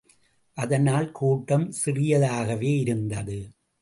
[0.57, 3.37] அதனால் கூட்டம் சிறியதாகவே இருந்தது.